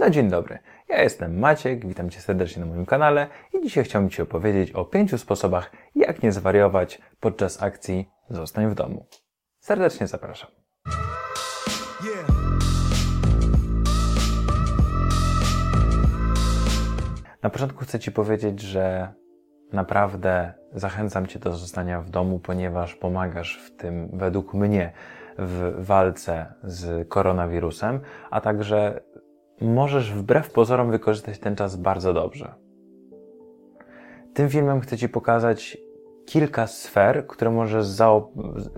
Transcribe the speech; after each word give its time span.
No 0.00 0.10
dzień 0.10 0.28
dobry, 0.28 0.58
ja 0.88 1.02
jestem 1.02 1.38
Maciek, 1.38 1.86
witam 1.86 2.10
Cię 2.10 2.20
serdecznie 2.20 2.60
na 2.60 2.66
moim 2.66 2.86
kanale 2.86 3.26
i 3.52 3.62
dzisiaj 3.62 3.84
chciałbym 3.84 4.10
Ci 4.10 4.22
opowiedzieć 4.22 4.72
o 4.72 4.84
pięciu 4.84 5.18
sposobach, 5.18 5.72
jak 5.94 6.22
nie 6.22 6.32
zwariować 6.32 7.00
podczas 7.20 7.62
akcji 7.62 8.10
Zostań 8.30 8.70
w 8.70 8.74
domu. 8.74 9.06
Serdecznie 9.58 10.06
zapraszam. 10.06 10.50
Na 17.42 17.50
początku 17.50 17.84
chcę 17.84 17.98
Ci 17.98 18.12
powiedzieć, 18.12 18.60
że 18.60 19.12
naprawdę 19.72 20.52
zachęcam 20.72 21.26
Cię 21.26 21.38
do 21.38 21.56
zostania 21.56 22.00
w 22.00 22.10
domu, 22.10 22.38
ponieważ 22.38 22.94
pomagasz 22.94 23.62
w 23.66 23.76
tym, 23.76 24.10
według 24.12 24.54
mnie, 24.54 24.92
w 25.38 25.74
walce 25.78 26.54
z 26.64 27.08
koronawirusem, 27.08 28.00
a 28.30 28.40
także 28.40 29.00
możesz 29.60 30.12
wbrew 30.12 30.52
pozorom 30.52 30.90
wykorzystać 30.90 31.38
ten 31.38 31.56
czas 31.56 31.76
bardzo 31.76 32.14
dobrze. 32.14 32.54
Tym 34.34 34.48
filmem 34.48 34.80
chcę 34.80 34.98
Ci 34.98 35.08
pokazać 35.08 35.78
kilka 36.26 36.66
sfer, 36.66 37.26
które 37.26 37.50
możesz 37.50 37.86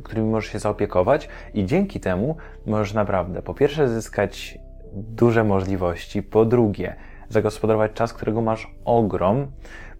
którymi 0.02 0.30
możesz 0.30 0.52
się 0.52 0.58
zaopiekować 0.58 1.28
i 1.54 1.66
dzięki 1.66 2.00
temu 2.00 2.36
możesz 2.66 2.94
naprawdę 2.94 3.42
po 3.42 3.54
pierwsze 3.54 3.88
zyskać 3.88 4.58
duże 4.92 5.44
możliwości, 5.44 6.22
po 6.22 6.44
drugie 6.44 6.96
zagospodarować 7.28 7.92
czas, 7.92 8.12
którego 8.12 8.40
masz 8.40 8.74
ogrom, 8.84 9.46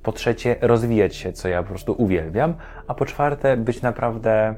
po 0.02 0.12
trzecie 0.12 0.56
rozwijać 0.60 1.16
się, 1.16 1.32
co 1.32 1.48
ja 1.48 1.62
po 1.62 1.68
prostu 1.68 1.94
uwielbiam, 1.98 2.54
a 2.86 2.94
po 2.94 3.06
czwarte 3.06 3.56
być 3.56 3.82
naprawdę 3.82 4.54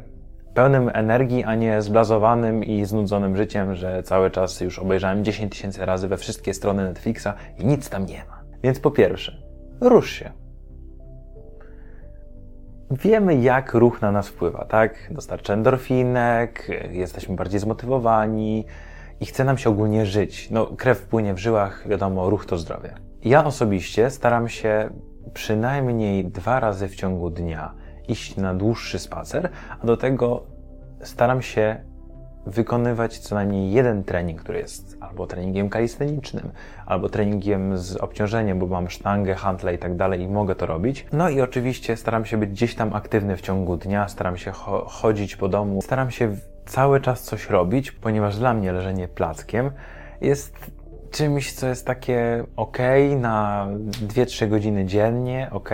pełnym 0.55 0.91
energii, 0.95 1.45
a 1.45 1.55
nie 1.55 1.83
zblazowanym 1.83 2.65
i 2.65 2.85
znudzonym 2.85 3.37
życiem, 3.37 3.75
że 3.75 4.03
cały 4.03 4.31
czas 4.31 4.61
już 4.61 4.79
obejrzałem 4.79 5.25
10 5.25 5.53
tysięcy 5.53 5.87
razy 5.87 6.09
we 6.09 6.17
wszystkie 6.17 6.55
strony 6.55 6.85
Netflixa 6.85 7.29
i 7.59 7.67
nic 7.67 7.91
tam 7.91 8.07
nie 8.07 8.25
ma. 8.29 8.43
Więc 8.63 8.81
po 8.81 8.91
pierwsze, 8.91 9.37
rusz 9.81 10.11
się. 10.11 10.31
Wiemy, 12.91 13.35
jak 13.35 13.75
ruch 13.75 14.03
na 14.03 14.13
nas 14.13 14.29
wpływa, 14.29 14.65
tak? 14.65 15.09
Dostarcza 15.11 15.55
endorfinek, 15.55 16.69
jesteśmy 16.91 17.37
bardziej 17.37 17.61
zmotywowani 17.61 18.65
i 19.21 19.27
chce 19.27 19.45
nam 19.45 19.59
się 19.59 19.71
ogólnie 19.71 20.07
żyć. 20.07 20.51
No, 20.51 20.67
krew 20.67 21.03
płynie 21.03 21.35
w 21.35 21.39
żyłach, 21.39 21.89
wiadomo, 21.89 22.31
ruch 22.31 22.47
to 22.47 22.59
zdrowie. 22.59 22.95
Ja 23.25 23.45
osobiście 23.45 24.11
staram 24.11 24.49
się 24.49 24.91
przynajmniej 25.35 26.25
dwa 26.25 26.61
razy 26.61 26.89
w 26.89 26.97
ciągu 26.97 27.31
dnia 27.31 27.75
iść 28.09 28.37
na 28.37 28.55
dłuższy 28.55 28.99
spacer, 28.99 29.51
a 29.83 29.87
do 29.87 29.97
tego 29.97 30.43
staram 31.03 31.43
się 31.43 31.77
wykonywać 32.47 33.19
co 33.19 33.35
najmniej 33.35 33.73
jeden 33.73 34.05
trening, 34.05 34.43
który 34.43 34.59
jest 34.59 34.97
albo 35.01 35.27
treningiem 35.27 35.69
kalistenicznym, 35.69 36.51
albo 36.87 37.09
treningiem 37.09 37.79
z 37.79 37.97
obciążeniem, 37.97 38.59
bo 38.59 38.67
mam 38.67 38.91
sztangę, 38.91 39.35
hantle 39.35 39.75
i 39.75 39.79
tak 39.79 39.97
dalej 39.97 40.21
i 40.21 40.29
mogę 40.29 40.55
to 40.55 40.67
robić. 40.67 41.07
No 41.13 41.29
i 41.29 41.41
oczywiście 41.41 41.97
staram 41.97 42.25
się 42.25 42.37
być 42.37 42.51
gdzieś 42.51 42.75
tam 42.75 42.95
aktywny 42.95 43.37
w 43.37 43.41
ciągu 43.41 43.77
dnia, 43.77 44.09
staram 44.09 44.37
się 44.37 44.51
cho 44.53 44.85
chodzić 44.89 45.37
po 45.37 45.49
domu, 45.49 45.83
staram 45.83 46.11
się 46.11 46.37
cały 46.67 47.01
czas 47.01 47.23
coś 47.23 47.51
robić, 47.51 47.93
ponieważ 47.93 48.39
dla 48.39 48.55
mnie 48.55 48.73
leżenie 48.73 49.09
plackiem 49.09 49.71
jest 50.21 50.55
czymś, 51.15 51.53
co 51.53 51.67
jest 51.67 51.87
takie 51.87 52.45
ok 52.57 52.79
na 53.21 53.69
2-3 54.09 54.49
godziny 54.49 54.85
dziennie, 54.85 55.49
ok, 55.53 55.71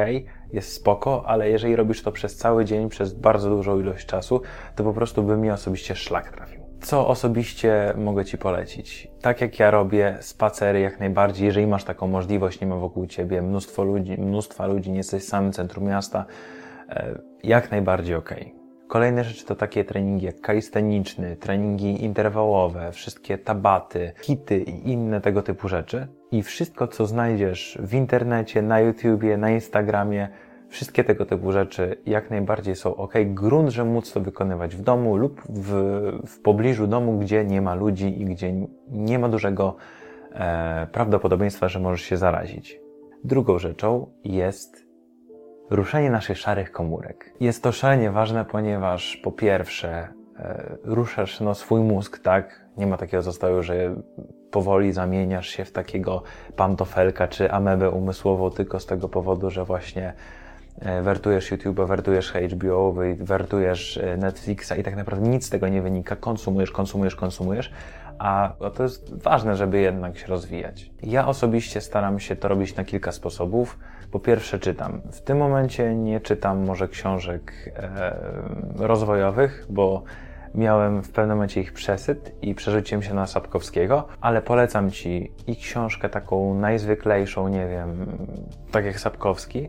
jest 0.53 0.73
spoko, 0.73 1.25
ale 1.27 1.51
jeżeli 1.51 1.77
robisz 1.77 2.03
to 2.03 2.13
przez 2.13 2.37
cały 2.37 2.65
dzień, 2.65 2.89
przez 2.89 3.13
bardzo 3.13 3.51
dużą 3.51 3.81
ilość 3.81 4.07
czasu, 4.07 4.43
to 4.77 4.85
po 4.85 4.93
prostu 4.93 5.23
by 5.23 5.37
mi 5.37 5.51
osobiście 5.51 5.97
szlak 5.97 6.31
trafił. 6.31 6.61
Co 6.81 7.09
osobiście 7.09 7.95
mogę 7.97 8.25
Ci 8.25 8.39
polecić? 8.39 9.09
Tak 9.21 9.41
jak 9.41 9.59
ja 9.59 9.71
robię 9.71 10.19
spacery 10.21 10.81
jak 10.81 11.01
najbardziej, 11.01 11.47
jeżeli 11.47 11.67
masz 11.67 11.85
taką 11.85 12.07
możliwość, 12.07 12.61
nie 12.61 12.67
ma 12.67 12.77
wokół 12.77 13.07
Ciebie 13.07 13.43
mnóstwo 13.43 13.85
ludzi, 13.85 14.21
mnóstwa 14.21 14.67
ludzi, 14.67 14.91
nie 14.91 14.97
jesteś 14.97 15.23
w 15.23 15.29
samym 15.29 15.53
centrum 15.53 15.85
miasta, 15.85 16.25
e, 16.89 17.19
jak 17.43 17.71
najbardziej 17.71 18.15
ok. 18.15 18.35
Kolejne 18.91 19.25
rzeczy 19.25 19.47
to 19.47 19.55
takie 19.55 19.85
treningi 19.85 20.27
jak 20.27 20.41
kalisteniczny, 20.41 21.37
treningi 21.37 22.05
interwałowe, 22.05 22.93
wszystkie 22.93 23.39
tabaty, 23.39 24.13
hity 24.21 24.59
i 24.59 24.93
inne 24.93 25.21
tego 25.21 25.43
typu 25.43 25.69
rzeczy. 25.69 26.07
I 26.33 26.43
wszystko, 26.43 26.87
co 26.89 27.07
znajdziesz 27.07 27.79
w 27.83 27.95
internecie, 27.95 28.63
na 28.63 28.81
YouTubie, 28.81 29.37
na 29.37 29.51
Instagramie, 29.51 30.29
wszystkie 30.69 31.05
tego 31.05 31.27
typu 31.27 31.53
rzeczy 31.53 31.97
jak 32.07 32.31
najbardziej 32.31 32.77
są 32.77 32.97
ok. 32.97 33.15
Grunt, 33.25 33.71
że 33.71 33.85
móc 33.85 34.13
to 34.13 34.21
wykonywać 34.21 34.77
w 34.77 34.83
domu 34.83 35.17
lub 35.17 35.43
w, 35.49 35.73
w 36.27 36.41
pobliżu 36.43 36.87
domu, 36.87 37.19
gdzie 37.19 37.45
nie 37.45 37.63
ma 37.63 37.75
ludzi 37.75 38.23
i 38.23 38.25
gdzie 38.25 38.53
nie 38.89 39.19
ma 39.19 39.29
dużego 39.29 39.77
e, 40.33 40.87
prawdopodobieństwa, 40.93 41.69
że 41.69 41.81
możesz 41.81 42.03
się 42.03 42.17
zarazić. 42.17 42.81
Drugą 43.25 43.59
rzeczą 43.59 44.07
jest 44.25 44.90
ruszenie 45.71 46.11
naszych 46.11 46.39
szarych 46.39 46.73
komórek. 46.73 47.33
Jest 47.41 47.63
to 47.63 47.73
szalenie 47.73 48.11
ważne, 48.11 48.45
ponieważ 48.45 49.17
po 49.17 49.33
pierwsze 49.33 50.09
e, 50.39 50.77
ruszasz 50.85 51.41
no, 51.41 51.55
swój 51.55 51.81
mózg, 51.81 52.19
tak? 52.19 52.61
Nie 52.77 52.87
ma 52.87 52.97
takiego 52.97 53.23
zostało, 53.23 53.63
że 53.63 53.95
powoli 54.51 54.93
zamieniasz 54.93 55.49
się 55.49 55.65
w 55.65 55.73
takiego 55.73 56.23
pantofelka 56.57 57.29
czy 57.29 57.53
amebę 57.53 57.91
umysłową 57.91 58.51
tylko 58.51 58.81
z 58.81 58.87
tego 58.87 59.09
powodu, 59.09 59.51
że 59.51 59.65
właśnie 59.65 60.13
e, 60.79 61.03
wertujesz 61.03 61.51
YouTube, 61.51 61.81
wertujesz 61.81 62.33
HBO, 62.33 62.95
wertujesz 63.19 63.97
e, 63.97 64.17
Netflixa 64.17 64.73
i 64.79 64.83
tak 64.83 64.97
naprawdę 64.97 65.29
nic 65.29 65.47
z 65.47 65.51
tego 65.51 65.69
nie 65.69 65.83
wynika. 65.83 66.17
Konsumujesz, 66.17 66.71
konsumujesz, 66.71 67.17
konsumujesz, 67.17 67.73
a 68.21 68.55
to 68.75 68.83
jest 68.83 69.23
ważne, 69.23 69.57
żeby 69.57 69.81
jednak 69.81 70.19
się 70.19 70.27
rozwijać. 70.27 70.91
Ja 71.03 71.27
osobiście 71.27 71.81
staram 71.81 72.21
się 72.21 72.37
to 72.37 72.49
robić 72.49 72.77
na 72.77 72.85
kilka 72.85 73.13
sposobów. 73.13 73.79
Po 74.11 74.21
pierwsze 74.21 74.59
czytam. 74.59 75.01
W 75.13 75.21
tym 75.21 75.39
momencie 75.39 75.95
nie 75.95 76.21
czytam 76.21 76.65
może 76.65 76.89
książek 76.89 77.73
e, 77.77 78.17
rozwojowych, 78.77 79.67
bo 79.71 80.03
miałem 80.55 81.03
w 81.03 81.11
pewnym 81.11 81.37
momencie 81.37 81.61
ich 81.61 81.73
przesyt 81.73 82.33
i 82.43 82.55
przerzuciłem 82.55 83.03
się 83.03 83.15
na 83.15 83.27
Sapkowskiego, 83.27 84.09
ale 84.21 84.43
polecam 84.43 84.91
Ci 84.91 85.33
i 85.47 85.57
książkę 85.57 86.09
taką 86.09 86.55
najzwyklejszą, 86.55 87.49
nie 87.49 87.69
wiem, 87.69 88.07
tak 88.71 88.85
jak 88.85 89.01
Sapkowski, 89.01 89.69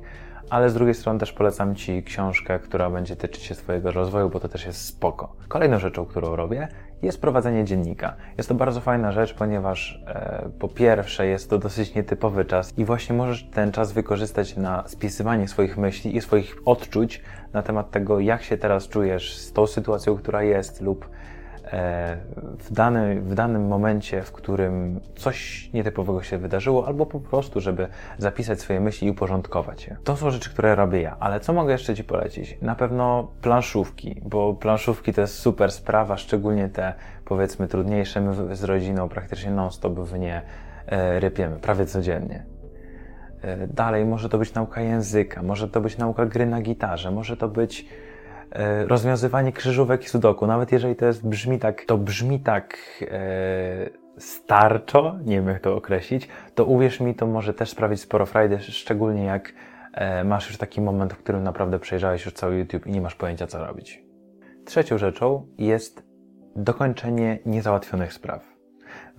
ale 0.49 0.69
z 0.69 0.73
drugiej 0.73 0.95
strony 0.95 1.19
też 1.19 1.33
polecam 1.33 1.75
Ci 1.75 2.03
książkę, 2.03 2.59
która 2.59 2.89
będzie 2.89 3.15
tyczyć 3.15 3.43
się 3.43 3.55
Twojego 3.55 3.91
rozwoju, 3.91 4.29
bo 4.29 4.39
to 4.39 4.47
też 4.49 4.65
jest 4.65 4.85
spoko. 4.85 5.35
Kolejną 5.47 5.79
rzeczą, 5.79 6.05
którą 6.05 6.35
robię, 6.35 6.67
jest 7.01 7.21
prowadzenie 7.21 7.65
dziennika. 7.65 8.15
Jest 8.37 8.49
to 8.49 8.55
bardzo 8.55 8.81
fajna 8.81 9.11
rzecz, 9.11 9.33
ponieważ 9.33 10.03
e, 10.07 10.49
po 10.59 10.67
pierwsze 10.67 11.27
jest 11.27 11.49
to 11.49 11.57
dosyć 11.57 11.95
nietypowy 11.95 12.45
czas 12.45 12.77
i 12.77 12.85
właśnie 12.85 13.15
możesz 13.15 13.43
ten 13.43 13.71
czas 13.71 13.91
wykorzystać 13.91 14.57
na 14.57 14.83
spisywanie 14.87 15.47
swoich 15.47 15.77
myśli 15.77 16.15
i 16.15 16.21
swoich 16.21 16.55
odczuć 16.65 17.21
na 17.53 17.63
temat 17.63 17.91
tego, 17.91 18.19
jak 18.19 18.43
się 18.43 18.57
teraz 18.57 18.87
czujesz 18.87 19.37
z 19.37 19.53
tą 19.53 19.67
sytuacją, 19.67 20.17
która 20.17 20.43
jest 20.43 20.81
lub 20.81 21.09
w, 21.63 22.67
dany, 22.71 23.21
w 23.21 23.33
danym 23.33 23.67
momencie, 23.67 24.21
w 24.21 24.31
którym 24.31 24.99
coś 25.15 25.69
nietypowego 25.73 26.23
się 26.23 26.37
wydarzyło, 26.37 26.87
albo 26.87 27.05
po 27.05 27.19
prostu, 27.19 27.61
żeby 27.61 27.87
zapisać 28.17 28.59
swoje 28.59 28.79
myśli 28.79 29.07
i 29.07 29.11
uporządkować 29.11 29.87
je. 29.87 29.97
To 30.03 30.15
są 30.15 30.31
rzeczy, 30.31 30.49
które 30.49 30.75
robię 30.75 31.01
ja, 31.01 31.17
ale 31.19 31.39
co 31.39 31.53
mogę 31.53 31.71
jeszcze 31.71 31.95
Ci 31.95 32.03
polecić? 32.03 32.57
Na 32.61 32.75
pewno 32.75 33.27
planszówki, 33.41 34.21
bo 34.25 34.53
planszówki 34.53 35.13
to 35.13 35.21
jest 35.21 35.39
super 35.39 35.71
sprawa, 35.71 36.17
szczególnie 36.17 36.69
te 36.69 36.93
powiedzmy 37.25 37.67
trudniejsze. 37.67 38.21
My 38.21 38.55
z 38.55 38.63
rodziną 38.63 39.09
praktycznie 39.09 39.51
non-stop 39.51 39.99
w 39.99 40.19
nie 40.19 40.41
e, 40.87 41.19
rypiemy, 41.19 41.59
prawie 41.59 41.85
codziennie. 41.85 42.45
E, 43.41 43.67
dalej 43.67 44.05
może 44.05 44.29
to 44.29 44.37
być 44.37 44.53
nauka 44.53 44.81
języka, 44.81 45.43
może 45.43 45.69
to 45.69 45.81
być 45.81 45.97
nauka 45.97 46.25
gry 46.25 46.45
na 46.45 46.61
gitarze, 46.61 47.11
może 47.11 47.37
to 47.37 47.47
być 47.47 47.85
E, 47.85 48.10
rozwiązywanie 48.87 49.51
krzyżówek 49.51 50.03
i 50.03 50.09
sudoku, 50.09 50.47
nawet 50.47 50.71
jeżeli 50.71 50.95
to 50.95 51.05
jest, 51.05 51.27
brzmi 51.27 51.59
tak, 51.59 51.85
to 51.85 51.97
brzmi 51.97 52.39
tak 52.39 52.77
e, 53.01 53.89
starczo, 54.17 55.15
nie 55.25 55.35
wiem 55.35 55.47
jak 55.47 55.59
to 55.59 55.75
określić, 55.75 56.27
to 56.55 56.65
uwierz 56.65 56.99
mi, 56.99 57.15
to 57.15 57.27
może 57.27 57.53
też 57.53 57.69
sprawić 57.69 58.01
sporo 58.01 58.25
frajdy, 58.25 58.59
szczególnie 58.59 59.23
jak 59.25 59.53
e, 59.93 60.23
masz 60.23 60.47
już 60.47 60.57
taki 60.57 60.81
moment, 60.81 61.13
w 61.13 61.17
którym 61.17 61.43
naprawdę 61.43 61.79
przejrzałeś 61.79 62.25
już 62.25 62.33
cały 62.33 62.57
YouTube 62.57 62.87
i 62.87 62.91
nie 62.91 63.01
masz 63.01 63.15
pojęcia 63.15 63.47
co 63.47 63.65
robić. 63.65 64.03
Trzecią 64.65 64.97
rzeczą 64.97 65.47
jest 65.57 66.03
dokończenie 66.55 67.39
niezałatwionych 67.45 68.13
spraw. 68.13 68.51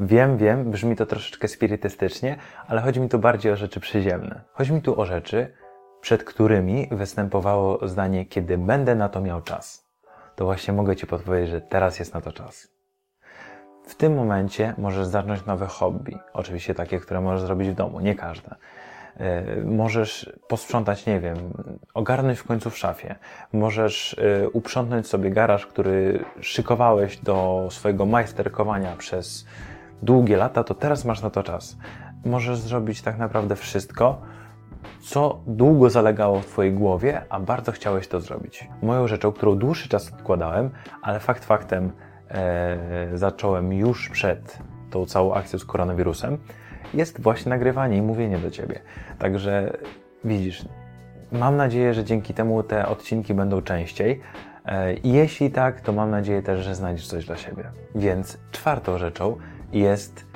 Wiem, 0.01 0.37
wiem, 0.37 0.71
brzmi 0.71 0.97
to 0.97 1.07
troszeczkę 1.07 1.49
spirytystycznie, 1.49 2.37
ale 2.67 2.81
chodzi 2.81 3.01
mi 3.01 3.09
tu 3.09 3.19
bardziej 3.19 3.53
o 3.53 3.57
rzeczy 3.57 3.81
przyziemne. 3.81 4.41
Chodzi 4.53 4.73
mi 4.73 4.83
tu 4.83 5.01
o 5.01 5.05
rzeczy, 5.05 5.53
przed 6.03 6.25
którymi 6.25 6.89
występowało 6.91 7.89
zdanie, 7.89 8.27
kiedy 8.27 8.59
będę 8.59 8.95
na 8.95 9.09
to 9.09 9.21
miał 9.21 9.43
czas. 9.43 9.87
To 10.37 10.45
właśnie 10.45 10.75
mogę 10.75 10.97
Ci 10.97 11.07
podpowiedzieć, 11.07 11.51
że 11.51 11.61
teraz 11.61 11.99
jest 11.99 12.15
na 12.15 12.21
to 12.21 12.33
czas. 12.33 12.69
W 13.87 13.95
tym 13.95 14.15
momencie 14.15 14.75
możesz 14.79 15.07
zacząć 15.07 15.47
nowe 15.47 15.67
hobby. 15.67 16.19
Oczywiście 16.33 16.75
takie, 16.75 17.01
które 17.01 17.21
możesz 17.21 17.43
zrobić 17.43 17.69
w 17.69 17.75
domu, 17.75 18.01
nie 18.01 18.15
każde. 18.15 18.55
E, 19.17 19.43
możesz 19.65 20.33
posprzątać, 20.49 21.07
nie 21.07 21.21
wiem, 21.21 21.37
ogarnąć 21.95 22.39
w 22.39 22.45
końcu 22.45 22.71
w 22.71 22.79
szafie. 22.79 23.15
Możesz 23.53 24.17
e, 24.19 24.49
uprzątnąć 24.49 25.07
sobie 25.07 25.31
garaż, 25.31 25.67
który 25.67 26.25
szykowałeś 26.41 27.17
do 27.17 27.69
swojego 27.71 28.07
majsterkowania 28.07 28.97
przez 28.97 29.47
długie 30.03 30.37
lata, 30.37 30.65
to 30.65 30.75
teraz 30.75 31.05
masz 31.05 31.23
na 31.23 31.31
to 31.31 31.43
czas. 31.43 31.77
Możesz 32.25 32.59
zrobić 32.59 33.03
tak 33.03 33.19
naprawdę 33.19 33.57
wszystko, 33.57 34.23
co 35.01 35.41
długo 35.47 35.91
zalegało 35.91 36.41
w 36.41 36.47
Twojej 36.47 36.73
głowie, 36.73 37.23
a 37.29 37.41
bardzo 37.41 37.73
chciałeś 37.73 38.09
to 38.09 38.21
zrobić. 38.21 38.69
Moją 38.83 39.09
rzeczą, 39.09 39.33
którą 39.33 39.59
dłuższy 39.59 39.89
czas 39.89 40.13
odkładałem, 40.13 40.71
ale 41.03 41.21
fakt 41.21 41.45
faktem 41.45 41.93
e, 42.31 43.09
zacząłem 43.15 43.73
już 43.73 44.09
przed 44.09 44.59
tą 44.91 45.07
całą 45.07 45.35
akcją 45.35 45.59
z 45.59 45.65
koronawirusem, 45.65 46.39
jest 46.95 47.21
właśnie 47.21 47.51
nagrywanie 47.51 47.97
i 47.97 48.03
mówienie 48.03 48.39
do 48.39 48.51
Ciebie. 48.51 48.81
Także 49.19 49.77
widzisz, 50.25 50.65
mam 51.33 51.57
nadzieję, 51.57 51.95
że 51.95 52.05
dzięki 52.05 52.35
temu 52.35 52.63
te 52.63 52.87
odcinki 52.89 53.35
będą 53.35 53.63
częściej. 53.63 54.21
E, 54.67 54.95
jeśli 55.05 55.51
tak, 55.51 55.81
to 55.81 55.93
mam 55.93 56.11
nadzieję 56.11 56.43
też, 56.43 56.65
że 56.65 56.75
znajdziesz 56.75 57.07
coś 57.07 57.27
dla 57.27 57.37
siebie. 57.37 57.65
Więc 57.95 58.39
czwartą 58.51 58.99
rzeczą 58.99 59.37
jest 59.73 60.27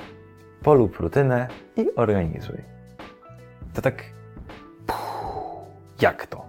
polub 0.63 0.97
rutynę 0.97 1.47
i 1.77 1.95
organizuj. 1.95 2.57
To 3.73 3.81
tak. 3.81 4.16
Jak 6.01 6.27
to? 6.27 6.45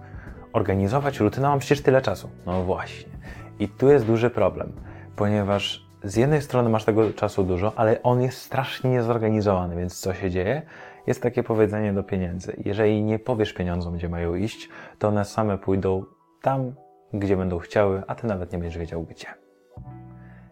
Organizować 0.53 1.19
rutynę 1.19 1.47
mam 1.47 1.59
przecież 1.59 1.81
tyle 1.83 2.01
czasu. 2.01 2.29
No 2.45 2.63
właśnie. 2.63 3.11
I 3.59 3.67
tu 3.67 3.89
jest 3.89 4.05
duży 4.05 4.29
problem, 4.29 4.71
ponieważ 5.15 5.89
z 6.03 6.15
jednej 6.15 6.41
strony 6.41 6.69
masz 6.69 6.85
tego 6.85 7.13
czasu 7.13 7.43
dużo, 7.43 7.73
ale 7.75 8.03
on 8.03 8.21
jest 8.21 8.41
strasznie 8.41 8.89
niezorganizowany, 8.89 9.75
więc 9.75 9.99
co 9.99 10.13
się 10.13 10.29
dzieje? 10.29 10.61
Jest 11.07 11.21
takie 11.21 11.43
powiedzenie 11.43 11.93
do 11.93 12.03
pieniędzy. 12.03 12.55
Jeżeli 12.65 13.03
nie 13.03 13.19
powiesz 13.19 13.53
pieniądzom, 13.53 13.93
gdzie 13.93 14.09
mają 14.09 14.35
iść, 14.35 14.69
to 14.99 15.07
one 15.07 15.25
same 15.25 15.57
pójdą 15.57 16.03
tam, 16.41 16.73
gdzie 17.13 17.37
będą 17.37 17.59
chciały, 17.59 18.03
a 18.07 18.15
ty 18.15 18.27
nawet 18.27 18.51
nie 18.53 18.59
będziesz 18.59 18.77
wiedział 18.77 19.03
gdzie. 19.03 19.27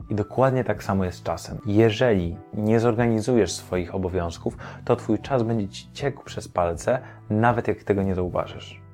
I 0.09 0.15
dokładnie 0.15 0.63
tak 0.63 0.83
samo 0.83 1.05
jest 1.05 1.17
z 1.17 1.23
czasem. 1.23 1.57
Jeżeli 1.65 2.37
nie 2.53 2.79
zorganizujesz 2.79 3.51
swoich 3.51 3.95
obowiązków, 3.95 4.57
to 4.85 4.95
twój 4.95 5.19
czas 5.19 5.43
będzie 5.43 5.67
ci 5.67 5.91
ciekł 5.91 6.23
przez 6.23 6.47
palce, 6.47 6.99
nawet 7.29 7.67
jak 7.67 7.83
tego 7.83 8.03
nie 8.03 8.15
zauważysz 8.15 8.86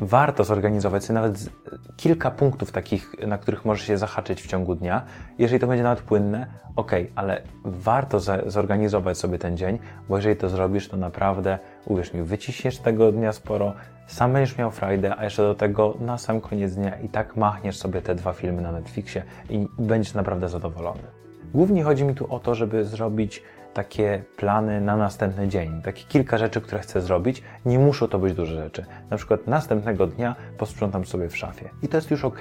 warto 0.00 0.44
zorganizować 0.44 1.04
sobie 1.04 1.14
nawet 1.14 1.50
kilka 1.96 2.30
punktów 2.30 2.72
takich, 2.72 3.14
na 3.26 3.38
których 3.38 3.64
możesz 3.64 3.86
się 3.86 3.98
zahaczyć 3.98 4.42
w 4.42 4.46
ciągu 4.46 4.74
dnia. 4.74 5.02
Jeżeli 5.38 5.60
to 5.60 5.66
będzie 5.66 5.82
nawet 5.82 6.02
płynne, 6.02 6.46
ok, 6.76 6.92
ale 7.14 7.42
warto 7.64 8.20
zorganizować 8.46 9.18
sobie 9.18 9.38
ten 9.38 9.56
dzień, 9.56 9.78
bo 10.08 10.16
jeżeli 10.16 10.36
to 10.36 10.48
zrobisz, 10.48 10.88
to 10.88 10.96
naprawdę, 10.96 11.58
uwierz 11.86 12.14
mi, 12.14 12.22
wyciśniesz 12.22 12.78
tego 12.78 13.12
dnia 13.12 13.32
sporo, 13.32 13.74
sam 14.06 14.32
będziesz 14.32 14.58
miał 14.58 14.70
frajdę, 14.70 15.16
a 15.16 15.24
jeszcze 15.24 15.42
do 15.42 15.54
tego 15.54 15.94
na 16.00 16.18
sam 16.18 16.40
koniec 16.40 16.74
dnia 16.74 16.96
i 17.00 17.08
tak 17.08 17.36
machniesz 17.36 17.76
sobie 17.76 18.02
te 18.02 18.14
dwa 18.14 18.32
filmy 18.32 18.62
na 18.62 18.72
Netflixie 18.72 19.22
i 19.50 19.68
będziesz 19.78 20.14
naprawdę 20.14 20.48
zadowolony. 20.48 21.21
Głównie 21.54 21.84
chodzi 21.84 22.04
mi 22.04 22.14
tu 22.14 22.34
o 22.34 22.38
to, 22.38 22.54
żeby 22.54 22.84
zrobić 22.84 23.42
takie 23.74 24.24
plany 24.36 24.80
na 24.80 24.96
następny 24.96 25.48
dzień, 25.48 25.82
takie 25.82 26.04
kilka 26.04 26.38
rzeczy, 26.38 26.60
które 26.60 26.80
chcę 26.80 27.00
zrobić. 27.00 27.42
Nie 27.66 27.78
muszą 27.78 28.08
to 28.08 28.18
być 28.18 28.34
duże 28.34 28.54
rzeczy. 28.54 28.86
Na 29.10 29.16
przykład 29.16 29.46
następnego 29.46 30.06
dnia 30.06 30.36
posprzątam 30.58 31.04
sobie 31.04 31.28
w 31.28 31.36
szafie 31.36 31.70
i 31.82 31.88
to 31.88 31.96
jest 31.96 32.10
już 32.10 32.24
ok. 32.24 32.40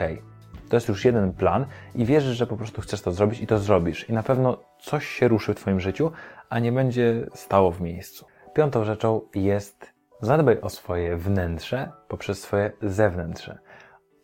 To 0.69 0.75
jest 0.75 0.87
już 0.87 1.05
jeden 1.05 1.33
plan 1.33 1.65
i 1.95 2.05
wierzysz, 2.05 2.37
że 2.37 2.47
po 2.47 2.57
prostu 2.57 2.81
chcesz 2.81 3.01
to 3.01 3.11
zrobić 3.11 3.41
i 3.41 3.47
to 3.47 3.59
zrobisz. 3.59 4.09
I 4.09 4.13
na 4.13 4.23
pewno 4.23 4.57
coś 4.79 5.07
się 5.07 5.27
ruszy 5.27 5.53
w 5.53 5.57
Twoim 5.57 5.79
życiu, 5.79 6.11
a 6.49 6.59
nie 6.59 6.71
będzie 6.71 7.25
stało 7.33 7.71
w 7.71 7.81
miejscu. 7.81 8.25
Piątą 8.53 8.83
rzeczą 8.83 9.21
jest 9.35 9.93
zadbaj 10.21 10.61
o 10.61 10.69
swoje 10.69 11.17
wnętrze 11.17 11.91
poprzez 12.07 12.41
swoje 12.41 12.71
zewnętrze. 12.81 13.59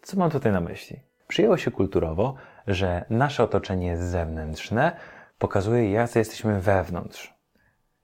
Co 0.01 0.17
mam 0.17 0.31
tutaj 0.31 0.51
na 0.51 0.61
myśli? 0.61 0.99
Przyjęło 1.27 1.57
się 1.57 1.71
kulturowo, 1.71 2.35
że 2.67 3.05
nasze 3.09 3.43
otoczenie 3.43 3.97
zewnętrzne 3.97 4.91
pokazuje, 5.37 5.91
jacy 5.91 6.19
jesteśmy 6.19 6.61
wewnątrz. 6.61 7.37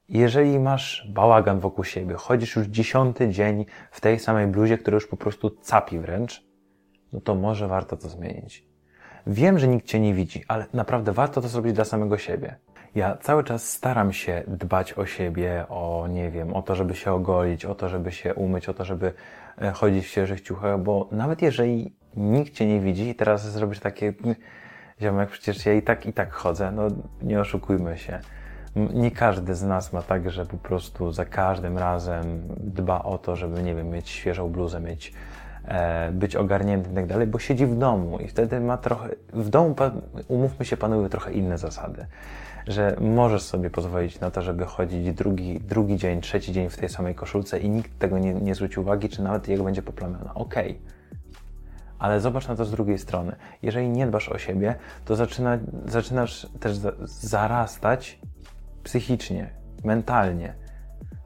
Jeżeli 0.10 0.60
masz 0.60 1.08
bałagan 1.14 1.60
wokół 1.60 1.84
siebie, 1.84 2.16
chodzisz 2.16 2.56
już 2.56 2.68
dziesiąty 2.68 3.30
dzień 3.30 3.66
w 3.92 4.02
tej 4.02 4.20
samej 4.20 4.48
bluzie, 4.48 4.78
która 4.78 4.96
już 4.96 5.08
po 5.08 5.18
prostu 5.18 5.50
capi 5.50 6.00
wręcz, 6.00 6.44
no 7.14 7.22
to 7.22 7.36
może 7.36 7.68
warto 7.68 7.98
to 7.98 8.10
zmienić. 8.10 8.66
Wiem, 9.28 9.60
że 9.60 9.68
nikt 9.68 9.88
cię 9.88 10.00
nie 10.00 10.14
widzi, 10.14 10.44
ale 10.48 10.66
naprawdę 10.74 11.12
warto 11.12 11.42
to 11.42 11.48
zrobić 11.48 11.74
dla 11.74 11.86
samego 11.86 12.18
siebie. 12.18 12.56
Ja 12.96 13.18
cały 13.18 13.44
czas 13.44 13.70
staram 13.70 14.14
się 14.14 14.44
dbać 14.48 14.94
o 14.94 15.06
siebie, 15.06 15.66
o 15.70 16.08
nie 16.10 16.32
wiem, 16.32 16.54
o 16.54 16.62
to, 16.62 16.76
żeby 16.76 16.96
się 16.96 17.12
ogolić, 17.12 17.66
o 17.66 17.76
to, 17.76 17.90
żeby 17.90 18.12
się 18.12 18.34
umyć, 18.34 18.70
o 18.70 18.74
to, 18.74 18.86
żeby 18.86 19.14
e, 19.62 19.72
chodzić 19.72 20.06
w 20.06 20.08
świeżych 20.08 20.42
ciuchach, 20.42 20.80
bo 20.80 21.10
nawet 21.12 21.42
jeżeli 21.42 21.96
nikt 22.18 22.54
cię 22.54 22.66
nie 22.66 22.80
widzi 22.80 23.10
i 23.10 23.16
teraz 23.16 23.52
zrobisz 23.52 23.80
takie 23.80 24.14
ziomek, 25.02 25.30
przecież 25.30 25.66
ja 25.66 25.74
i 25.74 25.82
tak, 25.82 26.06
i 26.06 26.14
tak 26.14 26.32
chodzę, 26.32 26.72
no 26.72 26.88
nie 27.22 27.40
oszukujmy 27.40 27.98
się. 27.98 28.20
Nie 28.76 29.12
każdy 29.12 29.56
z 29.56 29.64
nas 29.64 29.94
ma 29.94 30.02
tak, 30.02 30.32
że 30.32 30.46
po 30.46 30.58
prostu 30.58 31.12
za 31.12 31.26
każdym 31.26 31.78
razem 31.78 32.42
dba 32.58 33.04
o 33.04 33.18
to, 33.18 33.36
żeby, 33.36 33.64
nie 33.64 33.76
wiem, 33.76 33.90
mieć 33.90 34.10
świeżą 34.10 34.50
bluzę, 34.50 34.80
mieć, 34.80 35.14
e, 35.66 36.12
być 36.12 36.36
ogarniętym 36.36 36.92
i 36.92 36.96
tak 36.96 37.06
dalej, 37.06 37.28
bo 37.28 37.40
siedzi 37.40 37.66
w 37.66 37.78
domu 37.78 38.20
i 38.20 38.28
wtedy 38.28 38.60
ma 38.60 38.78
trochę, 38.78 39.10
w 39.34 39.50
domu, 39.50 39.76
umówmy 40.28 40.66
się, 40.66 40.78
panują 40.78 41.10
trochę 41.10 41.34
inne 41.34 41.58
zasady, 41.58 42.06
że 42.68 42.96
możesz 43.02 43.42
sobie 43.42 43.70
pozwolić 43.70 44.20
na 44.20 44.32
to, 44.32 44.42
żeby 44.42 44.66
chodzić 44.66 45.14
drugi, 45.14 45.60
drugi 45.60 45.98
dzień, 45.98 46.22
trzeci 46.22 46.52
dzień 46.52 46.70
w 46.70 46.78
tej 46.78 46.90
samej 46.90 47.16
koszulce 47.16 47.60
i 47.60 47.70
nikt 47.70 48.00
tego 48.00 48.20
nie, 48.20 48.34
nie 48.34 48.56
zwróci 48.56 48.80
uwagi, 48.80 49.10
czy 49.10 49.24
nawet 49.24 49.48
jego 49.48 49.64
będzie 49.64 49.82
poplamiona. 49.82 50.34
Okej. 50.34 50.72
Okay 50.72 50.93
ale 52.04 52.20
zobacz 52.20 52.48
na 52.48 52.56
to 52.56 52.66
z 52.66 52.72
drugiej 52.72 52.98
strony. 52.98 53.36
Jeżeli 53.62 53.90
nie 53.90 54.08
dbasz 54.08 54.30
o 54.30 54.38
siebie, 54.38 54.76
to 55.06 55.16
zaczyna, 55.16 55.58
zaczynasz 55.86 56.48
też 56.60 56.78
zarastać 57.04 58.20
psychicznie, 58.84 59.50
mentalnie. 59.84 60.56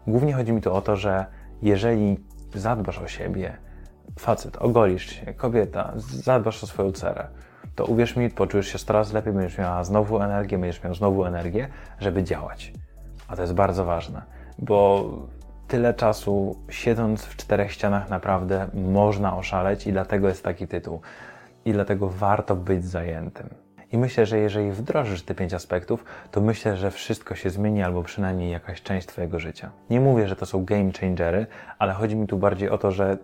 Głównie 0.07 0.33
chodzi 0.33 0.53
mi 0.53 0.61
tu 0.61 0.73
o 0.73 0.81
to, 0.81 0.95
że 0.95 1.25
jeżeli 1.61 2.19
zadbasz 2.53 2.99
o 2.99 3.07
siebie, 3.07 3.57
facet, 4.19 4.57
ogolisz 4.57 5.05
się, 5.05 5.33
kobieta, 5.33 5.93
zadbasz 5.95 6.63
o 6.63 6.67
swoją 6.67 6.91
cerę, 6.91 7.27
to 7.75 7.85
uwierz 7.85 8.15
mi, 8.15 8.29
poczujesz 8.29 8.67
się 8.67 8.79
coraz 8.79 9.13
lepiej, 9.13 9.33
będziesz 9.33 9.57
miała 9.57 9.83
znowu 9.83 10.21
energię, 10.21 10.57
będziesz 10.57 10.83
miał 10.83 10.93
znowu 10.93 11.25
energię, 11.25 11.67
żeby 11.99 12.23
działać. 12.23 12.73
A 13.27 13.35
to 13.35 13.41
jest 13.41 13.53
bardzo 13.53 13.85
ważne, 13.85 14.21
bo 14.59 15.05
tyle 15.67 15.93
czasu 15.93 16.55
siedząc 16.69 17.25
w 17.25 17.35
czterech 17.35 17.71
ścianach 17.71 18.09
naprawdę 18.09 18.67
można 18.73 19.37
oszaleć 19.37 19.87
i 19.87 19.91
dlatego 19.91 20.27
jest 20.27 20.43
taki 20.43 20.67
tytuł. 20.67 21.01
I 21.65 21.73
dlatego 21.73 22.09
warto 22.09 22.55
być 22.55 22.85
zajętym. 22.85 23.49
I 23.91 23.97
myślę, 23.97 24.25
że 24.25 24.37
jeżeli 24.37 24.71
wdrożysz 24.71 25.21
te 25.21 25.35
pięć 25.35 25.53
aspektów, 25.53 26.05
to 26.31 26.41
myślę, 26.41 26.77
że 26.77 26.91
wszystko 26.91 27.35
się 27.35 27.49
zmieni, 27.49 27.83
albo 27.83 28.03
przynajmniej 28.03 28.51
jakaś 28.51 28.81
część 28.81 29.07
Twojego 29.07 29.39
życia. 29.39 29.71
Nie 29.89 29.99
mówię, 29.99 30.27
że 30.27 30.35
to 30.35 30.45
są 30.45 30.65
game 30.65 30.91
changery, 31.01 31.47
ale 31.79 31.93
chodzi 31.93 32.15
mi 32.15 32.27
tu 32.27 32.37
bardziej 32.37 32.69
o 32.69 32.77
to, 32.77 32.91
że 32.91 33.17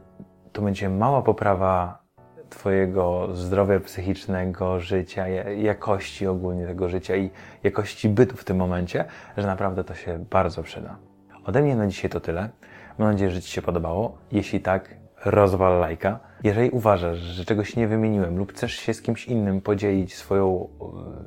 to 0.52 0.62
będzie 0.62 0.90
mała 0.90 1.22
poprawa 1.22 2.04
Twojego 2.50 3.36
zdrowia 3.36 3.80
psychicznego, 3.80 4.80
życia, 4.80 5.28
jakości 5.58 6.28
ogólnie 6.28 6.68
tego 6.68 6.90
życia 6.90 7.16
i 7.16 7.30
jakości 7.64 8.10
bytu 8.10 8.38
w 8.38 8.44
tym 8.44 8.58
momencie, 8.58 9.06
że 9.38 9.48
naprawdę 9.48 9.84
to 9.84 9.94
się 9.94 10.26
bardzo 10.30 10.64
przyda. 10.64 10.98
Ode 11.46 11.62
mnie 11.62 11.76
na 11.76 11.88
dzisiaj 11.88 12.12
to 12.12 12.20
tyle. 12.20 12.50
Mam 12.98 13.12
nadzieję, 13.12 13.32
że 13.32 13.42
Ci 13.42 13.52
się 13.52 13.62
podobało. 13.62 14.18
Jeśli 14.32 14.60
tak, 14.60 14.96
rozwal 15.26 15.80
lajka. 15.80 16.20
Jeżeli 16.44 16.70
uważasz, 16.70 17.18
że 17.18 17.46
czegoś 17.46 17.76
nie 17.76 17.88
wymieniłem 17.88 18.38
lub 18.38 18.52
chcesz 18.52 18.74
się 18.74 18.94
z 18.94 19.02
kimś 19.02 19.26
innym 19.26 19.62
podzielić 19.62 20.16
swoją, 20.16 20.70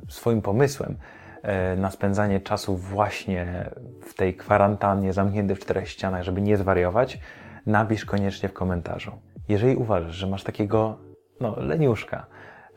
e, 0.07 0.11
swoim 0.11 0.41
pomysłem 0.41 0.97
e, 1.41 1.75
na 1.75 1.91
spędzanie 1.91 2.39
czasu 2.39 2.77
właśnie 2.77 3.69
w 4.01 4.13
tej 4.13 4.35
kwarantannie, 4.35 5.13
zamknięty 5.13 5.55
w 5.55 5.59
czterech 5.59 5.89
ścianach, 5.89 6.23
żeby 6.23 6.41
nie 6.41 6.57
zwariować, 6.57 7.19
napisz 7.65 8.05
koniecznie 8.05 8.49
w 8.49 8.53
komentarzu. 8.53 9.11
Jeżeli 9.49 9.75
uważasz, 9.75 10.15
że 10.15 10.27
masz 10.27 10.43
takiego 10.43 10.97
no, 11.41 11.55
leniuszka 11.59 12.25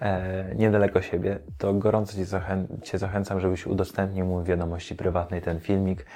e, 0.01 0.55
niedaleko 0.55 1.03
siebie, 1.03 1.39
to 1.59 1.75
gorąco 1.75 2.17
Cię, 2.17 2.25
zachę 2.25 2.67
cię 2.83 2.99
zachęcam, 2.99 3.41
żebyś 3.41 3.67
udostępnił 3.67 4.27
mu 4.27 4.41
w 4.41 4.45
wiadomości 4.45 4.95
prywatnej 4.97 5.43
ten 5.43 5.61
filmik 5.61 6.07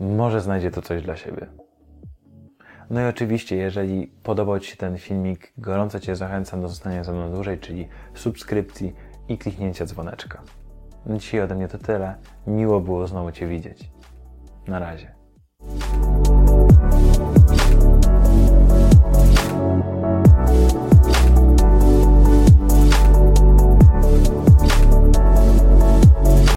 może 0.00 0.40
znajdzie 0.40 0.70
to 0.70 0.82
coś 0.82 1.02
dla 1.02 1.16
siebie. 1.16 1.46
No 2.90 3.00
i 3.00 3.04
oczywiście, 3.04 3.56
jeżeli 3.56 4.06
podobał 4.06 4.60
Ci 4.60 4.70
się 4.70 4.76
ten 4.76 4.98
filmik, 4.98 5.52
gorąco 5.58 6.00
Cię 6.00 6.16
zachęcam 6.16 6.62
do 6.62 6.68
zostania 6.68 7.04
ze 7.04 7.12
mną 7.12 7.30
dłużej, 7.30 7.58
czyli 7.58 7.88
subskrypcji 8.14 8.94
i 9.28 9.38
kliknięcia 9.38 9.86
dzwoneczka. 9.86 10.42
Dzisiaj 11.06 11.40
ode 11.40 11.54
mnie 11.54 11.68
to 11.68 11.78
tyle. 11.78 12.14
Miło 12.46 12.80
było 12.80 13.06
znowu 13.06 13.32
Cię 13.32 13.46
widzieć. 13.46 13.90
Na 14.68 14.78
razie. 14.78 15.13